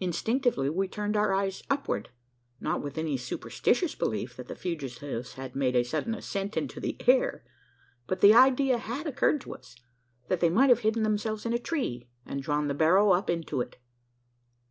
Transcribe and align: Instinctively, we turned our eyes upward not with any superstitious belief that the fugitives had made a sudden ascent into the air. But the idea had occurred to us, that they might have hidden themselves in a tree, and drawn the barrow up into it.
Instinctively, 0.00 0.68
we 0.68 0.86
turned 0.86 1.16
our 1.16 1.32
eyes 1.32 1.62
upward 1.70 2.10
not 2.60 2.82
with 2.82 2.98
any 2.98 3.16
superstitious 3.16 3.94
belief 3.94 4.36
that 4.36 4.46
the 4.46 4.54
fugitives 4.54 5.32
had 5.32 5.56
made 5.56 5.74
a 5.74 5.82
sudden 5.82 6.14
ascent 6.14 6.58
into 6.58 6.78
the 6.78 6.94
air. 7.08 7.42
But 8.06 8.20
the 8.20 8.34
idea 8.34 8.76
had 8.76 9.06
occurred 9.06 9.40
to 9.40 9.54
us, 9.54 9.74
that 10.28 10.40
they 10.40 10.50
might 10.50 10.68
have 10.68 10.80
hidden 10.80 11.04
themselves 11.04 11.46
in 11.46 11.54
a 11.54 11.58
tree, 11.58 12.10
and 12.26 12.42
drawn 12.42 12.68
the 12.68 12.74
barrow 12.74 13.12
up 13.12 13.30
into 13.30 13.62
it. 13.62 13.78